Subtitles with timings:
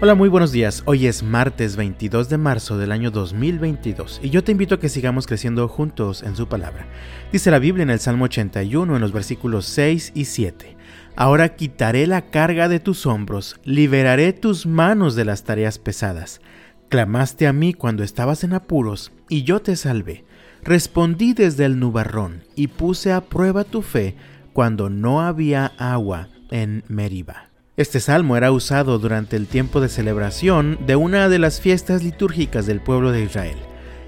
[0.00, 0.82] Hola, muy buenos días.
[0.86, 4.88] Hoy es martes 22 de marzo del año 2022 y yo te invito a que
[4.88, 6.88] sigamos creciendo juntos en su palabra.
[7.32, 10.76] Dice la Biblia en el Salmo 81 en los versículos 6 y 7.
[11.14, 16.40] Ahora quitaré la carga de tus hombros, liberaré tus manos de las tareas pesadas.
[16.88, 20.24] Clamaste a mí cuando estabas en apuros y yo te salvé.
[20.64, 24.16] Respondí desde el nubarrón y puse a prueba tu fe
[24.52, 27.53] cuando no había agua en Meriba.
[27.76, 32.66] Este salmo era usado durante el tiempo de celebración de una de las fiestas litúrgicas
[32.66, 33.56] del pueblo de Israel.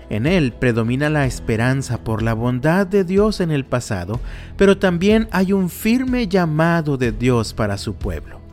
[0.08, 4.20] En él predomina la esperanza por la bondad de Dios en el pasado,
[4.56, 8.45] pero también hay un firme llamado de Dios para su pueblo.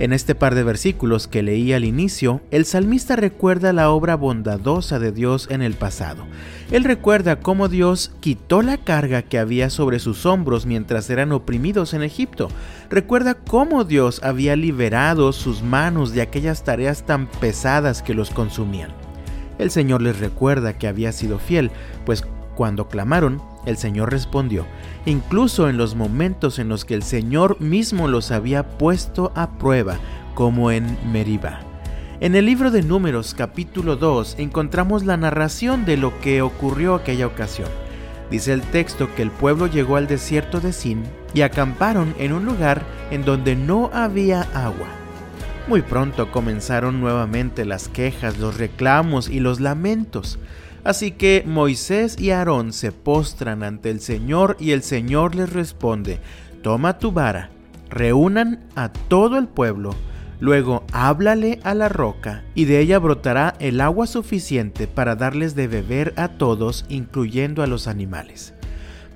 [0.00, 4.98] En este par de versículos que leí al inicio, el salmista recuerda la obra bondadosa
[4.98, 6.24] de Dios en el pasado.
[6.70, 11.92] Él recuerda cómo Dios quitó la carga que había sobre sus hombros mientras eran oprimidos
[11.92, 12.48] en Egipto.
[12.88, 18.92] Recuerda cómo Dios había liberado sus manos de aquellas tareas tan pesadas que los consumían.
[19.58, 21.70] El Señor les recuerda que había sido fiel,
[22.06, 22.24] pues
[22.60, 24.66] cuando clamaron, el Señor respondió,
[25.06, 29.96] incluso en los momentos en los que el Señor mismo los había puesto a prueba,
[30.34, 31.60] como en Meribá.
[32.20, 37.28] En el libro de Números capítulo 2 encontramos la narración de lo que ocurrió aquella
[37.28, 37.70] ocasión.
[38.30, 42.44] Dice el texto que el pueblo llegó al desierto de Sin y acamparon en un
[42.44, 44.88] lugar en donde no había agua.
[45.66, 50.38] Muy pronto comenzaron nuevamente las quejas, los reclamos y los lamentos.
[50.82, 56.20] Así que Moisés y Aarón se postran ante el Señor y el Señor les responde,
[56.62, 57.50] toma tu vara,
[57.90, 59.94] reúnan a todo el pueblo,
[60.40, 65.68] luego háblale a la roca y de ella brotará el agua suficiente para darles de
[65.68, 68.54] beber a todos, incluyendo a los animales.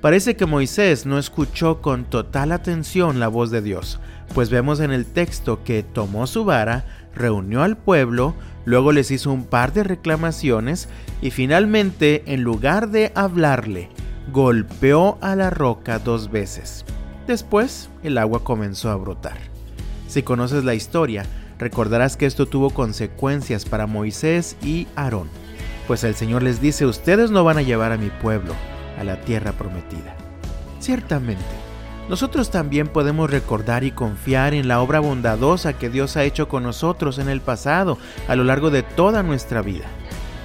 [0.02, 4.00] Parece que Moisés no escuchó con total atención la voz de Dios,
[4.34, 9.32] pues vemos en el texto que tomó su vara, reunió al pueblo, luego les hizo
[9.32, 10.88] un par de reclamaciones
[11.22, 13.88] y finalmente, en lugar de hablarle,
[14.32, 16.84] golpeó a la roca dos veces.
[17.26, 19.38] Después, el agua comenzó a brotar.
[20.08, 21.24] Si conoces la historia,
[21.58, 25.28] recordarás que esto tuvo consecuencias para Moisés y Aarón,
[25.86, 28.54] pues el Señor les dice, ustedes no van a llevar a mi pueblo
[28.98, 30.16] a la tierra prometida.
[30.80, 31.63] Ciertamente,
[32.08, 36.62] nosotros también podemos recordar y confiar en la obra bondadosa que Dios ha hecho con
[36.62, 37.98] nosotros en el pasado,
[38.28, 39.86] a lo largo de toda nuestra vida.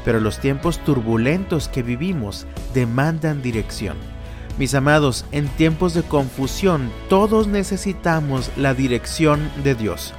[0.05, 3.97] Pero los tiempos turbulentos que vivimos demandan dirección.
[4.57, 10.13] Mis amados, en tiempos de confusión todos necesitamos la dirección de Dios.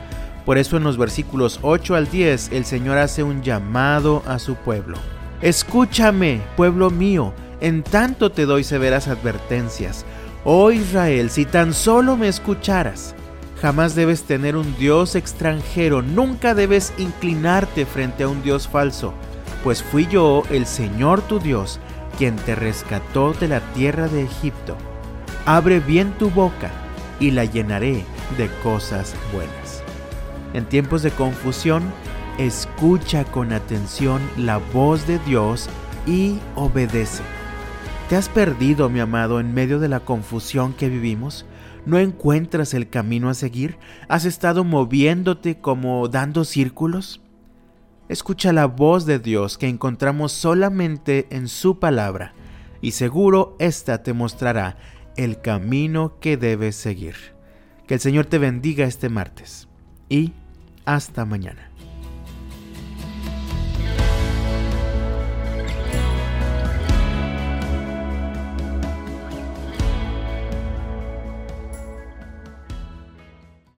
[0.44, 4.56] Por eso en los versículos 8 al 10 el Señor hace un llamado a su
[4.56, 4.98] pueblo.
[5.42, 10.04] Escúchame, pueblo mío, en tanto te doy severas advertencias.
[10.44, 13.14] Oh Israel, si tan solo me escucharas,
[13.60, 19.12] jamás debes tener un Dios extranjero, nunca debes inclinarte frente a un Dios falso,
[19.62, 21.78] pues fui yo, el Señor tu Dios,
[22.16, 24.76] quien te rescató de la tierra de Egipto.
[25.44, 26.70] Abre bien tu boca
[27.18, 28.02] y la llenaré
[28.38, 29.82] de cosas buenas.
[30.54, 31.82] En tiempos de confusión,
[32.38, 35.68] escucha con atención la voz de Dios
[36.06, 37.22] y obedece.
[38.10, 41.46] ¿Te has perdido, mi amado, en medio de la confusión que vivimos?
[41.86, 43.78] ¿No encuentras el camino a seguir?
[44.08, 47.20] ¿Has estado moviéndote como dando círculos?
[48.08, 52.34] Escucha la voz de Dios que encontramos solamente en su palabra,
[52.80, 54.76] y seguro ésta te mostrará
[55.16, 57.14] el camino que debes seguir.
[57.86, 59.68] Que el Señor te bendiga este martes
[60.08, 60.32] y
[60.84, 61.69] hasta mañana.